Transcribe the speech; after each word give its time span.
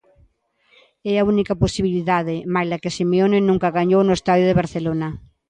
É 1.11 1.13
a 1.17 1.25
única 1.33 1.59
posibilidade, 1.63 2.35
malia 2.55 2.81
que 2.83 2.95
Simeone 2.97 3.39
nunca 3.49 3.75
gañou 3.77 4.01
no 4.05 4.17
estadio 4.19 4.45
do 4.47 4.59
Barcelona. 4.61 5.07